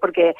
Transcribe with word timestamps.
porque 0.00 0.34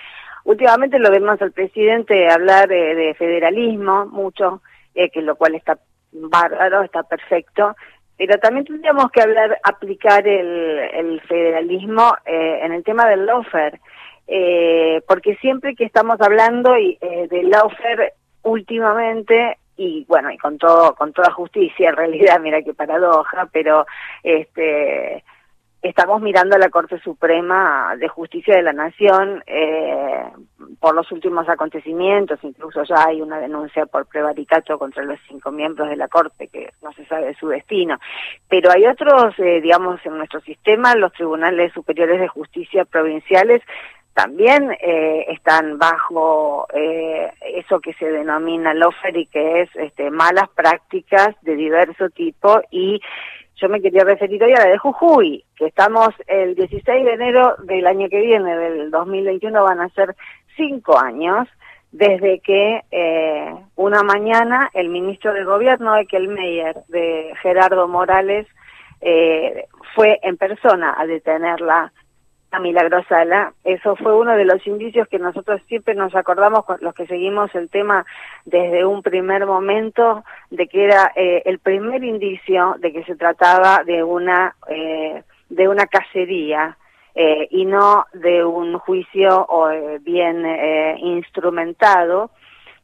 últimamente 0.45 0.99
lo 0.99 1.11
vemos 1.11 1.41
al 1.43 1.53
presidente 1.53 2.29
hablar 2.29 2.69
de 2.69 3.15
federalismo 3.19 4.07
mucho, 4.07 4.63
eh, 4.95 5.11
que 5.11 5.23
lo 5.23 5.37
cual 5.37 5.55
está 5.55 5.79
bárbaro, 6.13 6.83
está 6.83 7.03
perfecto, 7.03 7.75
pero 8.17 8.39
también 8.39 8.67
tendríamos 8.67 9.11
que 9.11 9.21
hablar, 9.21 9.59
aplicar 9.65 10.27
el, 10.29 11.21
federalismo 11.27 12.15
eh, 12.25 12.61
en 12.63 12.73
el 12.73 12.85
tema 12.85 13.09
del 13.09 13.27
lawfare, 13.27 13.81
eh, 14.29 15.03
porque 15.09 15.35
siempre 15.37 15.75
que 15.75 15.85
estamos 15.85 16.21
hablando 16.21 16.79
y, 16.79 16.99
eh, 17.01 17.27
del 17.29 17.51
lawfare 17.51 18.13
últimamente 18.43 19.59
y 19.77 20.05
bueno 20.07 20.31
y 20.31 20.39
con 20.39 20.59
todo 20.59 20.95
con 20.95 21.13
toda 21.13 21.33
justicia 21.33 21.89
en 21.89 21.97
realidad 21.97 22.39
mira 22.41 22.63
qué 22.63 22.75
paradoja 22.75 23.49
pero 23.53 23.87
este 24.23 25.25
estamos 25.83 26.23
mirando 26.23 26.55
a 26.55 26.59
la 26.59 26.71
Corte 26.71 27.01
Suprema 27.01 27.95
de 27.99 28.09
Justicia 28.09 28.55
de 28.55 28.63
la 28.63 28.73
Nación 28.73 29.43
eh, 29.47 30.25
por 30.79 30.95
los 30.95 31.11
últimos 31.11 31.49
acontecimientos, 31.49 32.39
incluso 32.43 32.85
ya 32.85 33.07
hay 33.07 33.21
una 33.21 33.39
denuncia 33.39 33.87
por 33.87 34.07
prevaricato 34.07 34.79
contra 34.79 35.05
los 35.05 35.19
cinco 35.29 35.51
miembros 35.51 35.89
de 35.89 35.97
la 35.97 36.09
Corte, 36.09 36.49
que 36.49 36.71
no 36.83 36.93
se 36.93 37.05
sabe 37.07 37.35
su 37.35 37.49
destino. 37.49 37.99
Pero 38.49 38.71
hay 38.71 38.87
otros, 38.87 39.35
eh, 39.39 39.61
digamos, 39.61 40.01
en 40.07 40.17
nuestro 40.17 40.41
sistema, 40.41 40.95
los 40.95 41.13
tribunales 41.13 41.73
superiores 41.73 42.21
de 42.21 42.29
justicia 42.29 42.85
provinciales 42.85 43.63
también 44.15 44.71
eh, 44.81 45.25
están 45.29 45.79
bajo 45.79 46.67
eh, 46.75 47.33
eso 47.57 47.81
que 47.81 47.95
se 47.95 48.11
denomina 48.11 48.75
lofer 48.75 49.17
y 49.17 49.27
que 49.27 49.63
es 49.63 49.71
este, 49.75 50.11
malas 50.11 50.51
prácticas 50.51 51.35
de 51.41 51.57
diverso 51.57 52.11
tipo 52.11 52.61
y 52.71 53.01
yo 53.57 53.69
me 53.69 53.81
quería 53.81 54.05
referir 54.05 54.43
hoy 54.43 54.53
a 54.53 54.65
la 54.65 54.71
de 54.71 54.79
Jujuy, 54.79 55.45
que 55.57 55.67
estamos 55.67 56.09
el 56.27 56.55
16 56.55 57.05
de 57.05 57.13
enero 57.13 57.57
del 57.65 57.87
año 57.87 58.09
que 58.09 58.21
viene, 58.21 58.57
del 58.57 58.91
2021, 58.91 59.63
van 59.63 59.81
a 59.81 59.89
ser 59.91 60.15
cinco 60.57 60.99
años 60.99 61.49
desde 61.93 62.41
que 62.41 62.83
eh, 62.91 63.55
una 63.77 64.03
mañana 64.03 64.71
el 64.73 64.89
ministro 64.89 65.33
de 65.35 65.45
Gobierno, 65.45 65.97
Ekel 65.97 66.29
Meyer, 66.29 66.77
de 66.89 67.33
Gerardo 67.43 67.87
Morales, 67.87 68.47
eh, 69.03 69.67
fue 69.95 70.19
en 70.23 70.37
persona 70.37 70.95
a 70.97 71.07
detenerla 71.07 71.93
a 72.53 72.61
Milagrosala. 72.61 73.55
Eso 73.65 73.97
fue 73.97 74.15
uno 74.15 74.37
de 74.37 74.45
los 74.45 74.65
indicios 74.67 75.09
que 75.09 75.19
nosotros 75.19 75.61
siempre 75.69 75.95
nos 75.95 76.15
acordamos, 76.15 76.65
los 76.81 76.95
que 76.95 77.07
seguimos 77.07 77.53
el 77.55 77.71
tema 77.71 78.05
desde 78.45 78.85
un 78.85 79.03
primer 79.03 79.47
momento, 79.47 80.23
de 80.51 80.69
que 80.69 80.85
era 80.85 81.13
eh, 81.17 81.43
el 81.47 81.59
primer 81.59 82.05
indicio 82.05 82.77
de 82.79 82.93
que 82.93 83.05
se 83.05 83.17
trataba 83.17 83.83
de 83.85 84.05
una, 84.05 84.55
eh, 84.69 85.23
de 85.49 85.69
una 85.69 85.87
cacería. 85.87 86.77
Eh, 87.15 87.47
y 87.51 87.67
no 87.67 88.07
de 88.15 88.43
un 88.43 88.79
juicio 88.79 89.47
bien 90.01 90.47
instrumentado 90.97 92.31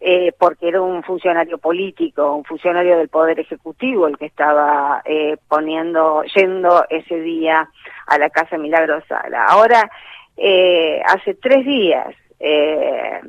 eh, 0.00 0.32
porque 0.38 0.68
era 0.68 0.80
un 0.80 1.02
funcionario 1.02 1.58
político, 1.58 2.34
un 2.34 2.44
funcionario 2.44 2.98
del 2.98 3.08
Poder 3.08 3.40
Ejecutivo 3.40 4.06
el 4.06 4.16
que 4.16 4.26
estaba 4.26 5.02
eh, 5.04 5.36
poniendo, 5.48 6.22
yendo 6.34 6.84
ese 6.88 7.20
día 7.20 7.68
a 8.06 8.18
la 8.18 8.30
Casa 8.30 8.58
Milagrosala. 8.58 9.44
Ahora, 9.46 9.90
eh, 10.36 11.02
hace 11.04 11.34
tres 11.34 11.66
días, 11.66 12.14
eh, 12.38 13.20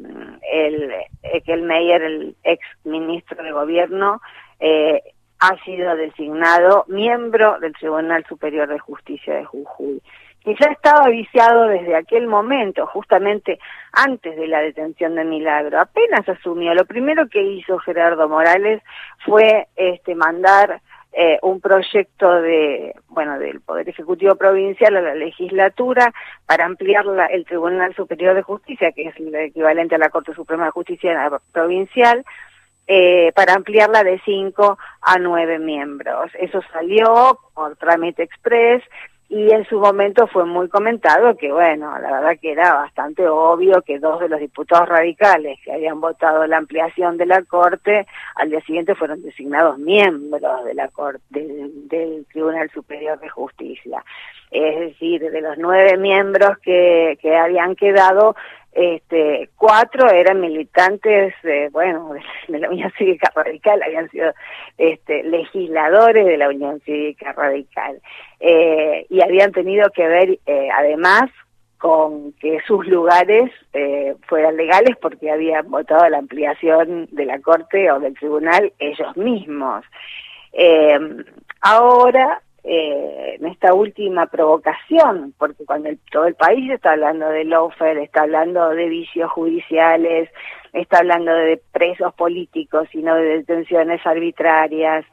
el, 0.52 0.94
el 1.46 1.62
Meyer, 1.64 2.02
el 2.04 2.36
ex 2.44 2.64
ministro 2.84 3.44
de 3.44 3.52
Gobierno, 3.52 4.22
eh, 4.60 5.02
ha 5.40 5.58
sido 5.64 5.96
designado 5.96 6.86
miembro 6.88 7.60
del 7.60 7.74
Tribunal 7.74 8.26
Superior 8.28 8.68
de 8.68 8.78
Justicia 8.78 9.36
de 9.36 9.46
Jujuy 9.46 10.02
que 10.44 10.56
ya 10.60 10.72
estaba 10.72 11.08
viciado 11.10 11.68
desde 11.68 11.96
aquel 11.96 12.28
momento, 12.28 12.88
justamente 12.88 13.60
antes 13.92 14.36
de 14.36 14.48
la 14.48 14.62
detención 14.62 15.16
de 15.16 15.26
Milagro. 15.26 15.80
Apenas 15.80 16.28
asumió, 16.28 16.74
lo 16.74 16.86
primero 16.86 17.28
que 17.28 17.42
hizo 17.42 17.78
Gerardo 17.80 18.30
Morales 18.30 18.82
fue 19.26 19.68
este 19.76 20.16
mandar 20.16 20.82
eh, 21.12 21.40
un 21.42 21.60
proyecto 21.60 22.42
de 22.42 22.94
bueno 23.08 23.40
del 23.40 23.62
Poder 23.62 23.90
Ejecutivo 23.90 24.36
Provincial 24.36 24.96
a 24.96 25.02
la 25.02 25.16
legislatura 25.16 26.14
para 26.46 26.66
ampliar 26.66 27.04
el 27.32 27.46
Tribunal 27.46 27.96
Superior 27.96 28.36
de 28.36 28.44
Justicia, 28.44 28.92
que 28.92 29.08
es 29.08 29.18
el 29.18 29.34
equivalente 29.34 29.96
a 29.96 29.98
la 29.98 30.10
Corte 30.10 30.34
Suprema 30.36 30.66
de 30.66 30.72
Justicia 30.72 31.32
Provincial, 31.52 32.24
eh, 32.86 33.32
para 33.36 33.54
ampliarla 33.54 34.04
de 34.04 34.22
cinco 34.24 34.78
a 35.02 35.18
nueve 35.18 35.58
miembros. 35.58 36.32
Eso 36.40 36.62
salió 36.72 37.40
por 37.56 37.76
trámite 37.76 38.24
express 38.24 38.84
y 39.30 39.52
en 39.52 39.64
su 39.66 39.80
momento 39.80 40.26
fue 40.26 40.44
muy 40.44 40.68
comentado 40.70 41.38
que, 41.38 41.52
bueno, 41.52 41.98
la 42.00 42.14
verdad 42.14 42.40
que 42.42 42.52
era 42.52 42.74
bastante 42.74 43.28
obvio 43.28 43.84
que 43.84 44.00
dos 44.00 44.20
de 44.20 44.28
los 44.28 44.40
diputados 44.40 44.90
radicales 44.90 45.60
que 45.64 45.72
habían 45.72 46.02
votado 46.02 46.48
la 46.48 46.58
ampliación 46.58 47.18
de 47.18 47.28
la 47.28 47.44
Corte, 47.44 48.08
al 48.36 48.50
día 48.50 48.62
siguiente 48.62 48.96
fueron 48.96 49.22
designados 49.22 49.78
miembros 49.78 50.66
de 50.66 50.74
la 50.74 50.88
Corte, 50.88 51.22
del 51.30 52.26
Tribunal 52.32 52.72
Superior 52.72 53.20
de 53.20 53.30
Justicia. 53.30 54.04
Es 54.50 54.80
decir, 54.80 55.22
de 55.22 55.42
los 55.42 55.60
nueve 55.60 55.96
miembros 55.98 56.58
que, 56.64 57.20
que 57.22 57.38
habían 57.38 57.76
quedado, 57.76 58.36
este, 58.72 59.50
cuatro 59.56 60.10
eran 60.10 60.42
militantes, 60.42 61.34
bueno, 61.72 62.14
de, 62.48 62.60
la 62.60 62.70
Unión 62.70 62.92
Cívica 62.98 63.32
Radical, 63.36 63.82
habían 63.84 64.10
sido 64.10 64.32
este, 64.78 65.24
legisladores 65.24 66.26
de 66.26 66.38
la 66.38 66.50
Unión 66.50 66.80
Cívica 66.82 67.34
Radical 67.34 68.02
eh, 68.40 69.06
y 69.10 69.22
habían 69.22 69.52
tenido 69.52 69.90
que 69.90 70.08
ver, 70.08 70.40
eh, 70.46 70.70
además, 70.76 71.30
con 71.80 72.34
que 72.34 72.60
sus 72.68 72.86
lugares 72.88 73.50
eh, 73.74 74.14
fueran 74.28 74.58
legales 74.58 74.98
porque 75.02 75.32
habían 75.32 75.70
votado 75.72 76.08
la 76.10 76.18
ampliación 76.18 77.08
de 77.12 77.26
la 77.26 77.40
Corte 77.40 77.90
o 77.90 78.00
del 78.00 78.14
Tribunal 78.16 78.74
ellos 78.80 79.16
mismos. 79.16 79.86
Eh, 80.52 81.00
ahora 81.62 82.42
eh, 82.64 83.38
en 83.40 83.48
esta 83.48 83.74
última 83.74 84.28
provocación, 84.28 85.34
porque 85.38 85.66
cuando 85.66 85.90
todo 86.12 86.26
el 86.26 86.36
país 86.36 86.70
está 86.72 86.92
hablando 86.92 87.30
de 87.30 87.46
lawfare, 87.46 88.04
está 88.04 88.22
hablando 88.22 88.70
de 88.70 88.90
vicios 88.90 89.32
judiciales, 89.32 90.30
está 90.74 91.00
hablando 91.00 91.34
de 91.34 91.62
presos 91.72 92.14
políticos 92.14 92.88
y 92.94 93.02
no 93.02 93.16
de 93.16 93.40
detenciones 93.40 94.06
arbitrarias, 94.06 95.06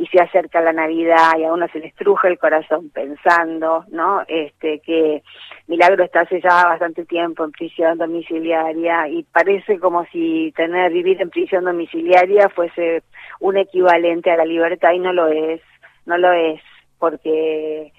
y 0.00 0.06
se 0.06 0.18
acerca 0.18 0.62
la 0.62 0.72
Navidad 0.72 1.36
y 1.38 1.44
a 1.44 1.52
uno 1.52 1.68
se 1.68 1.78
le 1.78 1.88
estruja 1.88 2.28
el 2.28 2.38
corazón 2.38 2.88
pensando, 2.88 3.84
¿no? 3.90 4.22
Este 4.28 4.80
que 4.80 5.22
Milagro 5.66 6.04
está 6.04 6.20
hace 6.20 6.40
ya 6.40 6.64
bastante 6.64 7.04
tiempo 7.04 7.44
en 7.44 7.52
prisión 7.52 7.98
domiciliaria 7.98 9.08
y 9.08 9.24
parece 9.24 9.78
como 9.78 10.06
si 10.06 10.52
tener 10.56 10.90
vivir 10.90 11.20
en 11.20 11.28
prisión 11.28 11.66
domiciliaria 11.66 12.48
fuese 12.48 13.02
un 13.40 13.58
equivalente 13.58 14.30
a 14.30 14.38
la 14.38 14.46
libertad 14.46 14.92
y 14.92 15.00
no 15.00 15.12
lo 15.12 15.28
es, 15.28 15.60
no 16.06 16.16
lo 16.16 16.32
es 16.32 16.62
porque 17.00 17.92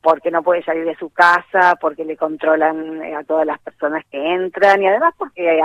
porque 0.00 0.30
no 0.30 0.42
puede 0.42 0.62
salir 0.62 0.84
de 0.84 0.94
su 0.96 1.10
casa, 1.10 1.76
porque 1.80 2.04
le 2.04 2.16
controlan 2.16 3.02
eh, 3.02 3.16
a 3.16 3.24
todas 3.24 3.46
las 3.46 3.58
personas 3.60 4.04
que 4.10 4.32
entran 4.32 4.80
y 4.82 4.86
además 4.86 5.12
porque 5.18 5.60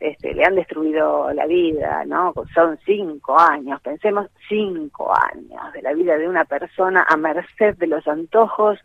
este, 0.00 0.34
le 0.34 0.44
han 0.44 0.54
destruido 0.54 1.32
la 1.32 1.46
vida, 1.46 2.04
¿no? 2.06 2.34
Son 2.54 2.78
cinco 2.84 3.38
años, 3.38 3.80
pensemos 3.80 4.28
cinco 4.48 5.12
años 5.32 5.72
de 5.72 5.82
la 5.82 5.92
vida 5.94 6.18
de 6.18 6.28
una 6.28 6.44
persona 6.44 7.06
a 7.08 7.16
merced 7.16 7.76
de 7.78 7.86
los 7.86 8.06
antojos 8.06 8.78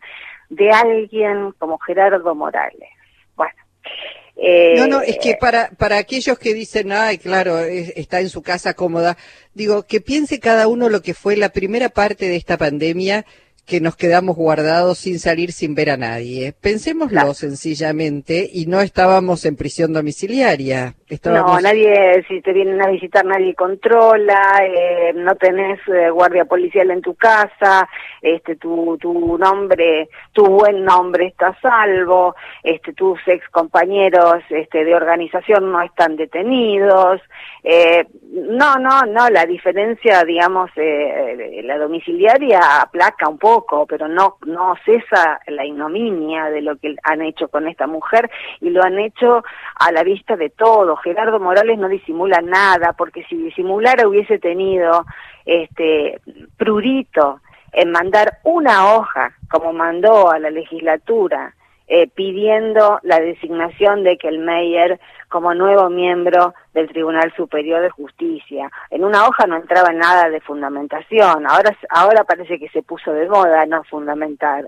de 0.48 0.70
alguien 0.70 1.52
como 1.58 1.78
Gerardo 1.78 2.34
Morales. 2.34 2.90
Bueno, 3.36 3.54
no, 4.36 4.86
no, 4.88 5.00
es 5.00 5.18
que 5.18 5.30
eh, 5.30 5.38
para, 5.40 5.70
para 5.70 5.96
aquellos 5.98 6.38
que 6.38 6.54
dicen, 6.54 6.92
ay, 6.92 7.18
claro, 7.18 7.58
está 7.60 8.20
en 8.20 8.28
su 8.28 8.42
casa 8.42 8.74
cómoda, 8.74 9.16
digo, 9.54 9.84
que 9.84 10.00
piense 10.00 10.40
cada 10.40 10.66
uno 10.66 10.88
lo 10.88 11.02
que 11.02 11.14
fue 11.14 11.36
la 11.36 11.50
primera 11.50 11.88
parte 11.88 12.28
de 12.28 12.36
esta 12.36 12.58
pandemia 12.58 13.24
que 13.66 13.80
nos 13.80 13.96
quedamos 13.96 14.36
guardados 14.36 14.98
sin 14.98 15.18
salir 15.18 15.52
sin 15.52 15.74
ver 15.74 15.90
a 15.90 15.96
nadie. 15.96 16.52
Pensémoslo 16.60 17.34
sencillamente 17.34 18.48
y 18.52 18.66
no 18.66 18.80
estábamos 18.80 19.44
en 19.46 19.56
prisión 19.56 19.92
domiciliaria. 19.92 20.94
No, 21.24 21.60
nadie, 21.60 22.24
si 22.28 22.40
te 22.40 22.52
vienen 22.52 22.82
a 22.82 22.88
visitar, 22.88 23.24
nadie 23.24 23.54
controla, 23.54 24.60
eh, 24.64 25.12
no 25.14 25.34
tenés 25.36 25.78
eh, 25.88 26.10
guardia 26.10 26.44
policial 26.44 26.90
en 26.90 27.02
tu 27.02 27.14
casa, 27.14 27.88
este, 28.20 28.56
tu, 28.56 28.98
tu 28.98 29.38
nombre, 29.38 30.08
tu 30.32 30.44
buen 30.44 30.84
nombre 30.84 31.26
está 31.26 31.48
a 31.48 31.60
salvo, 31.60 32.34
este, 32.62 32.92
tus 32.94 33.20
ex 33.26 33.48
compañeros 33.50 34.42
este, 34.50 34.84
de 34.84 34.94
organización 34.94 35.70
no 35.70 35.82
están 35.82 36.16
detenidos. 36.16 37.20
Eh, 37.62 38.04
no, 38.32 38.76
no, 38.76 39.02
no, 39.02 39.30
la 39.30 39.46
diferencia, 39.46 40.24
digamos, 40.24 40.70
eh, 40.76 41.62
la 41.64 41.78
domiciliaria 41.78 42.82
aplaca 42.82 43.28
un 43.28 43.38
poco, 43.38 43.53
pero 43.88 44.08
no, 44.08 44.36
no 44.46 44.74
cesa 44.84 45.40
la 45.46 45.64
ignominia 45.64 46.46
de 46.46 46.62
lo 46.62 46.76
que 46.76 46.96
han 47.02 47.22
hecho 47.22 47.48
con 47.48 47.68
esta 47.68 47.86
mujer 47.86 48.30
y 48.60 48.70
lo 48.70 48.82
han 48.82 48.98
hecho 48.98 49.44
a 49.76 49.92
la 49.92 50.02
vista 50.02 50.36
de 50.36 50.50
todos. 50.50 51.00
Gerardo 51.02 51.38
Morales 51.38 51.78
no 51.78 51.88
disimula 51.88 52.40
nada, 52.40 52.92
porque 52.92 53.24
si 53.24 53.36
disimulara 53.36 54.08
hubiese 54.08 54.38
tenido 54.38 55.04
este 55.44 56.20
prurito 56.56 57.40
en 57.72 57.90
mandar 57.90 58.38
una 58.44 58.94
hoja, 58.94 59.32
como 59.50 59.72
mandó 59.72 60.30
a 60.30 60.38
la 60.38 60.50
legislatura, 60.50 61.54
eh, 61.86 62.08
pidiendo 62.08 62.98
la 63.02 63.20
designación 63.20 64.04
de 64.04 64.16
Kelmeyer 64.16 64.98
como 65.28 65.54
nuevo 65.54 65.90
miembro 65.90 66.54
del 66.74 66.88
Tribunal 66.88 67.32
Superior 67.36 67.80
de 67.80 67.90
Justicia. 67.90 68.70
En 68.90 69.04
una 69.04 69.26
hoja 69.26 69.46
no 69.46 69.56
entraba 69.56 69.92
nada 69.92 70.28
de 70.28 70.40
fundamentación, 70.40 71.46
ahora, 71.46 71.76
ahora 71.88 72.24
parece 72.24 72.58
que 72.58 72.68
se 72.68 72.82
puso 72.82 73.12
de 73.12 73.28
moda 73.28 73.64
no 73.66 73.82
fundamentar. 73.84 74.66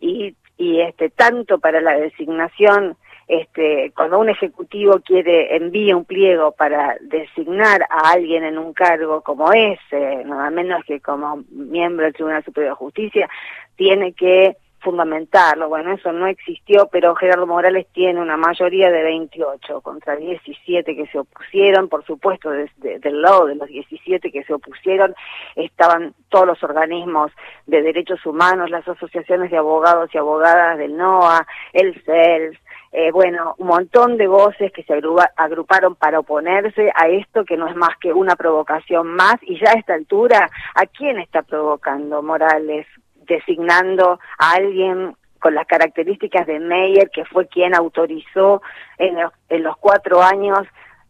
Y, 0.00 0.34
y 0.56 0.80
este, 0.80 1.10
tanto 1.10 1.58
para 1.58 1.80
la 1.80 1.92
designación 1.96 2.96
este, 3.26 3.92
cuando 3.96 4.18
un 4.18 4.28
ejecutivo 4.28 5.00
quiere 5.00 5.56
envía 5.56 5.96
un 5.96 6.04
pliego 6.04 6.52
para 6.52 6.96
designar 7.00 7.82
a 7.88 8.12
alguien 8.12 8.44
en 8.44 8.58
un 8.58 8.74
cargo 8.74 9.22
como 9.22 9.50
ese, 9.52 10.24
nada 10.24 10.50
menos 10.50 10.84
que 10.84 11.00
como 11.00 11.42
miembro 11.50 12.04
del 12.04 12.14
Tribunal 12.14 12.44
Superior 12.44 12.72
de 12.72 12.76
Justicia, 12.76 13.28
tiene 13.76 14.12
que 14.12 14.56
fundamentarlo. 14.84 15.68
Bueno, 15.68 15.92
eso 15.92 16.12
no 16.12 16.26
existió, 16.28 16.88
pero 16.92 17.16
Gerardo 17.16 17.46
Morales 17.46 17.86
tiene 17.92 18.20
una 18.20 18.36
mayoría 18.36 18.90
de 18.90 19.02
28 19.02 19.80
contra 19.80 20.14
17 20.14 20.94
que 20.94 21.06
se 21.06 21.18
opusieron. 21.18 21.88
Por 21.88 22.04
supuesto, 22.04 22.50
desde 22.50 23.00
del 23.00 23.22
lado 23.22 23.46
de 23.46 23.56
los 23.56 23.68
17 23.68 24.30
que 24.30 24.44
se 24.44 24.54
opusieron 24.54 25.14
estaban 25.56 26.14
todos 26.28 26.46
los 26.46 26.62
organismos 26.62 27.32
de 27.66 27.82
derechos 27.82 28.24
humanos, 28.26 28.70
las 28.70 28.86
asociaciones 28.86 29.50
de 29.50 29.56
abogados 29.56 30.10
y 30.12 30.18
abogadas 30.18 30.78
del 30.78 30.96
NOA, 30.96 31.46
el 31.72 32.00
CELS, 32.04 32.58
eh, 32.96 33.10
bueno, 33.10 33.56
un 33.58 33.66
montón 33.66 34.16
de 34.16 34.28
voces 34.28 34.70
que 34.70 34.84
se 34.84 34.94
agruparon 35.36 35.96
para 35.96 36.20
oponerse 36.20 36.92
a 36.94 37.08
esto 37.08 37.44
que 37.44 37.56
no 37.56 37.66
es 37.66 37.74
más 37.74 37.96
que 38.00 38.12
una 38.12 38.36
provocación 38.36 39.08
más 39.08 39.34
y 39.42 39.58
ya 39.58 39.72
a 39.72 39.78
esta 39.80 39.94
altura, 39.94 40.48
¿a 40.76 40.86
quién 40.86 41.18
está 41.18 41.42
provocando 41.42 42.22
Morales? 42.22 42.86
Designando 43.26 44.18
a 44.38 44.52
alguien 44.52 45.16
con 45.38 45.54
las 45.54 45.66
características 45.66 46.46
de 46.46 46.58
Meyer, 46.58 47.10
que 47.10 47.24
fue 47.26 47.46
quien 47.48 47.74
autorizó 47.74 48.62
en 48.96 49.16
los, 49.62 49.76
cuatro 49.76 50.22
años 50.22 50.60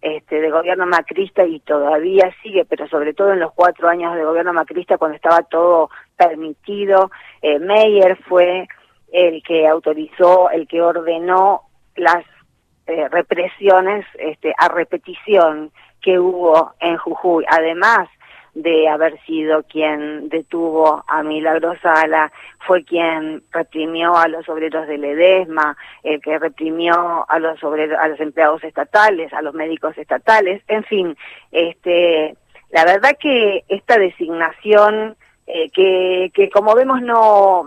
este, 0.01 0.41
de 0.41 0.51
gobierno 0.51 0.87
macrista 0.87 1.47
y 1.47 1.61
todavía 1.61 2.35
sigue, 2.43 2.65
pero 2.65 2.89
sobre 2.89 3.15
todo 3.15 3.33
en 3.33 3.39
los 3.39 3.53
cuatro 3.53 3.89
años 3.89 4.15
de 4.17 4.25
gobierno 4.25 4.53
macrista 4.53 4.99
cuando 4.99 5.15
estaba 5.15 5.43
todo 5.45 5.89
permitido. 6.17 7.13
Eh, 7.43 7.61
Meyer 7.61 8.17
fue 8.25 8.67
el 9.13 9.41
que 9.45 9.69
autorizó, 9.69 10.51
el 10.51 10.67
que 10.67 10.83
ordenó 10.83 11.63
las 11.95 12.25
eh, 12.87 13.09
represiones 13.09 14.05
este, 14.19 14.53
a 14.59 14.69
repetición 14.69 15.71
que 16.03 16.19
hubo 16.19 16.75
en 16.81 16.97
Jujuy, 16.97 17.45
además 17.49 18.09
de 18.55 18.89
haber 18.89 19.21
sido 19.25 19.65
quien 19.65 20.29
detuvo 20.29 21.05
a 21.09 21.23
Milagro 21.23 21.75
Sala, 21.81 22.33
fue 22.67 22.85
quien 22.85 23.43
reprimió 23.51 24.17
a 24.17 24.29
los 24.29 24.49
obreros 24.49 24.87
del 24.87 25.05
Edesma, 25.05 25.77
el 26.03 26.21
que 26.21 26.39
reprimió 26.39 27.27
a 27.29 27.39
los 27.39 27.63
obreros, 27.65 27.99
a 27.99 28.09
los 28.09 28.21
empleados 28.21 28.63
estatales, 28.63 29.33
a 29.33 29.43
los 29.43 29.55
médicos 29.55 29.99
estatales, 29.99 30.63
en 30.69 30.85
fin, 30.85 31.17
este, 31.51 32.37
la 32.71 32.85
verdad 32.85 33.17
que 33.21 33.65
esta 33.69 33.99
designación 33.99 35.17
eh, 35.47 35.71
que, 35.71 36.31
que 36.33 36.49
como 36.49 36.75
vemos 36.75 37.03
no 37.03 37.67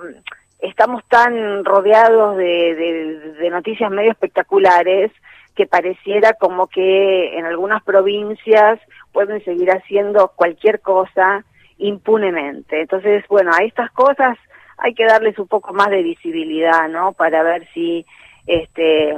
estamos 0.60 1.04
tan 1.08 1.64
rodeados 1.64 2.36
de, 2.38 3.36
de, 3.40 3.50
noticias 3.52 3.92
medio 3.92 4.12
espectaculares 4.12 5.12
que 5.58 5.66
pareciera 5.66 6.34
como 6.34 6.68
que 6.68 7.36
en 7.36 7.46
algunas 7.46 7.84
provincias 7.84 8.80
pueden 9.12 9.44
seguir 9.44 9.72
haciendo 9.72 10.32
cualquier 10.36 10.82
cosa 10.82 11.44
impunemente. 11.80 12.82
Entonces, 12.82 13.26
bueno, 13.28 13.52
a 13.52 13.64
estas 13.64 13.92
cosas 13.92 14.38
hay 14.78 14.94
que 14.94 15.06
darles 15.06 15.40
un 15.40 15.48
poco 15.48 15.74
más 15.74 15.90
de 15.90 16.04
visibilidad, 16.04 16.88
¿no? 16.90 17.14
Para 17.14 17.42
ver 17.42 17.68
si, 17.74 18.06
este, 18.46 19.18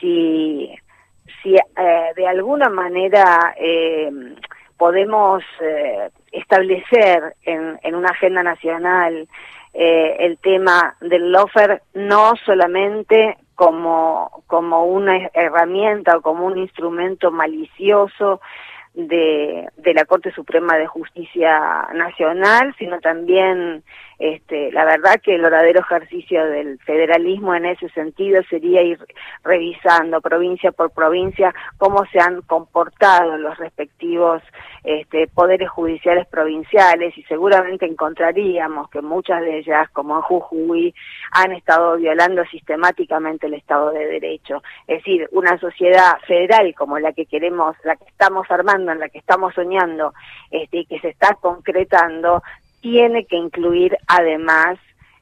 si, 0.00 0.74
si 1.42 1.54
eh, 1.54 2.10
de 2.16 2.26
alguna 2.26 2.68
manera 2.68 3.54
eh, 3.56 4.10
podemos 4.76 5.44
eh, 5.60 6.10
establecer 6.32 7.36
en, 7.44 7.78
en 7.84 7.94
una 7.94 8.10
agenda 8.10 8.42
nacional 8.42 9.28
eh, 9.74 10.16
el 10.18 10.38
tema 10.38 10.96
del 11.00 11.30
lofer 11.30 11.82
no 11.94 12.34
solamente 12.44 13.38
como, 13.58 14.44
como 14.46 14.84
una 14.84 15.16
herramienta 15.34 16.16
o 16.16 16.22
como 16.22 16.46
un 16.46 16.58
instrumento 16.58 17.32
malicioso 17.32 18.40
de, 19.06 19.68
la 19.94 20.04
Corte 20.04 20.32
Suprema 20.32 20.76
de 20.76 20.86
Justicia 20.86 21.88
Nacional, 21.94 22.74
sino 22.78 22.98
también 23.00 23.84
este, 24.18 24.72
la 24.72 24.84
verdad 24.84 25.20
que 25.22 25.36
el 25.36 25.42
verdadero 25.42 25.80
ejercicio 25.80 26.44
del 26.44 26.80
federalismo 26.80 27.54
en 27.54 27.66
ese 27.66 27.88
sentido 27.90 28.42
sería 28.50 28.82
ir 28.82 28.98
revisando 29.44 30.20
provincia 30.20 30.72
por 30.72 30.90
provincia 30.90 31.54
cómo 31.78 32.04
se 32.06 32.18
han 32.18 32.42
comportado 32.42 33.36
los 33.36 33.56
respectivos 33.58 34.42
este, 34.82 35.28
poderes 35.28 35.70
judiciales 35.70 36.26
provinciales 36.26 37.16
y 37.16 37.22
seguramente 37.24 37.86
encontraríamos 37.86 38.90
que 38.90 39.00
muchas 39.00 39.40
de 39.42 39.58
ellas, 39.58 39.88
como 39.90 40.16
en 40.16 40.22
Jujuy, 40.22 40.94
han 41.32 41.52
estado 41.52 41.96
violando 41.96 42.44
sistemáticamente 42.46 43.46
el 43.46 43.54
Estado 43.54 43.92
de 43.92 44.06
Derecho. 44.06 44.62
Es 44.88 44.98
decir, 44.98 45.28
una 45.32 45.58
sociedad 45.58 46.18
federal 46.26 46.74
como 46.74 46.98
la 46.98 47.12
que 47.12 47.26
queremos, 47.26 47.76
la 47.84 47.96
que 47.96 48.06
estamos 48.06 48.50
armando, 48.50 48.87
en 48.92 49.00
la 49.00 49.08
que 49.08 49.18
estamos 49.18 49.54
soñando 49.54 50.12
este, 50.50 50.78
y 50.78 50.86
que 50.86 51.00
se 51.00 51.08
está 51.08 51.34
concretando, 51.34 52.42
tiene 52.80 53.24
que 53.26 53.36
incluir 53.36 53.96
además 54.06 54.78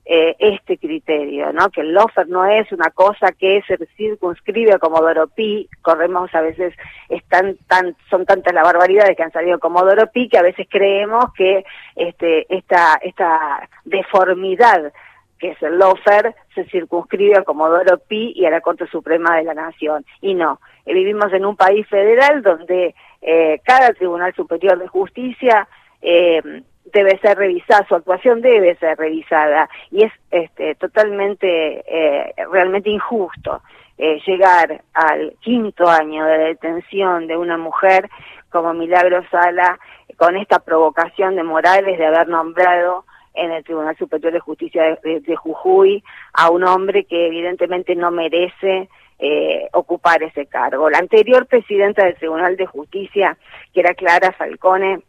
eh, 0.09 0.37
este 0.39 0.79
criterio, 0.79 1.53
¿no? 1.53 1.69
Que 1.71 1.81
el 1.81 1.93
lofer 1.93 2.29
no 2.29 2.45
es 2.45 2.71
una 2.71 2.91
cosa 2.91 3.33
que 3.33 3.61
se 3.67 3.77
circunscribe 3.97 4.79
como 4.79 5.01
Doropí, 5.01 5.69
corremos 5.83 6.33
a 6.33 6.43
veces, 6.43 6.75
están 7.09 7.57
tan, 7.67 7.97
son 8.09 8.25
tantas 8.25 8.55
las 8.55 8.63
barbaridades 8.63 9.17
que 9.17 9.25
han 9.25 9.33
salido 9.33 9.59
como 9.59 9.85
Doropí 9.85 10.29
que 10.29 10.39
a 10.39 10.43
veces 10.43 10.69
creemos 10.71 11.25
que 11.35 11.65
este, 11.97 12.47
esta, 12.55 13.01
esta 13.03 13.69
deformidad 13.85 14.93
que 15.39 15.51
es 15.51 15.63
el 15.63 15.79
lofer, 15.79 16.35
se 16.55 16.65
circunscribe 16.65 17.37
a 17.37 17.43
Comodoro 17.43 17.99
Pi 17.99 18.33
y 18.35 18.47
a 18.47 18.51
la 18.51 18.61
Corte 18.61 18.87
Suprema 18.87 19.37
de 19.37 19.45
la 19.45 19.55
Nación. 19.55 20.05
Y 20.21 20.35
no, 20.35 20.61
vivimos 20.94 21.33
en 21.33 21.44
un 21.44 21.56
país 21.56 21.87
federal 21.88 22.43
donde 22.43 22.94
eh, 23.23 23.61
cada 23.65 23.93
Tribunal 23.93 24.35
Superior 24.35 24.79
de 24.79 24.88
Justicia 24.88 25.69
eh, 26.03 26.62
debe 26.93 27.19
ser 27.19 27.37
revisada, 27.37 27.87
su 27.88 27.94
actuación 27.94 28.41
debe 28.41 28.77
ser 28.77 28.97
revisada 28.97 29.69
y 29.91 30.05
es 30.05 30.12
este, 30.31 30.75
totalmente, 30.77 31.85
eh, 31.87 32.35
realmente 32.50 32.91
injusto 32.91 33.61
eh, 33.99 34.21
llegar 34.27 34.83
al 34.93 35.35
quinto 35.41 35.88
año 35.88 36.25
de 36.27 36.38
detención 36.38 37.27
de 37.27 37.37
una 37.37 37.56
mujer 37.56 38.08
como 38.51 38.75
Milagro 38.75 39.25
Sala 39.31 39.79
con 40.17 40.37
esta 40.37 40.58
provocación 40.58 41.34
de 41.34 41.43
Morales 41.43 41.99
de 41.99 42.06
haber 42.06 42.29
nombrado 42.29 43.05
en 43.34 43.53
el 43.53 43.65
Tribunal 43.65 43.96
Superior 43.96 44.32
de 44.32 44.41
Justicia 44.41 44.99
de, 45.03 45.37
Jujuy 45.37 46.03
a 46.32 46.51
un 46.51 46.65
hombre 46.65 47.05
que 47.05 47.27
evidentemente 47.27 47.94
no 47.94 48.10
merece 48.10 48.89
eh, 49.19 49.69
ocupar 49.73 50.23
ese 50.23 50.46
cargo. 50.46 50.91
La 50.91 50.99
anterior 50.99 51.46
presidenta 51.46 52.05
del 52.05 52.17
Tribunal 52.17 52.56
de 52.56 52.67
Justicia, 52.67 53.37
que 53.73 53.81
era 53.81 53.94
Clara 53.94 54.32
Falcone, 54.32 55.01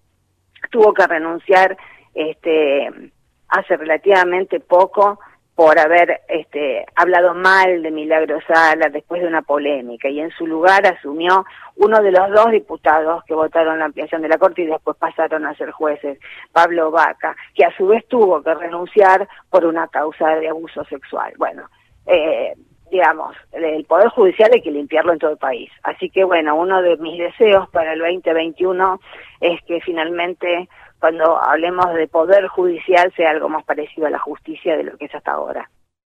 tuvo 0.71 0.93
que 0.93 1.05
renunciar 1.07 1.77
este, 2.13 3.11
hace 3.49 3.77
relativamente 3.77 4.59
poco 4.59 5.19
por 5.57 5.79
haber 5.79 6.21
este, 6.29 6.85
hablado 6.95 7.33
mal 7.33 7.81
de 7.81 7.89
Milagro 7.89 8.37
Sala 8.47 8.89
después 8.89 9.23
de 9.23 9.27
una 9.27 9.41
polémica 9.41 10.07
y 10.07 10.19
en 10.19 10.29
su 10.29 10.45
lugar 10.45 10.85
asumió 10.85 11.45
uno 11.77 11.99
de 12.03 12.11
los 12.11 12.29
dos 12.29 12.51
diputados 12.51 13.23
que 13.25 13.33
votaron 13.33 13.79
la 13.79 13.85
ampliación 13.85 14.21
de 14.21 14.29
la 14.29 14.37
Corte 14.37 14.61
y 14.61 14.67
después 14.67 14.95
pasaron 14.97 15.47
a 15.47 15.55
ser 15.55 15.71
jueces, 15.71 16.19
Pablo 16.51 16.91
Vaca, 16.91 17.35
que 17.55 17.65
a 17.65 17.75
su 17.75 17.87
vez 17.87 18.05
tuvo 18.07 18.43
que 18.43 18.53
renunciar 18.53 19.27
por 19.49 19.65
una 19.65 19.87
causa 19.87 20.35
de 20.35 20.47
abuso 20.47 20.83
sexual. 20.85 21.33
Bueno, 21.39 21.67
eh, 22.05 22.53
digamos, 22.91 23.35
el 23.51 23.85
Poder 23.85 24.09
Judicial 24.09 24.51
hay 24.53 24.61
que 24.61 24.71
limpiarlo 24.71 25.13
en 25.13 25.19
todo 25.19 25.31
el 25.31 25.37
país. 25.37 25.69
Así 25.83 26.09
que 26.09 26.23
bueno, 26.23 26.55
uno 26.55 26.81
de 26.81 26.97
mis 26.97 27.17
deseos 27.17 27.69
para 27.69 27.93
el 27.93 27.99
2021 27.99 28.99
es 29.41 29.61
que 29.63 29.81
finalmente 29.81 30.69
cuando 30.99 31.37
hablemos 31.37 31.93
de 31.93 32.07
Poder 32.07 32.47
Judicial 32.47 33.13
sea 33.15 33.31
algo 33.31 33.49
más 33.49 33.63
parecido 33.63 34.07
a 34.07 34.11
la 34.11 34.19
justicia 34.19 34.75
de 34.75 34.83
lo 34.83 34.97
que 34.97 35.05
es 35.05 35.15
hasta 35.15 35.31
ahora. 35.31 35.69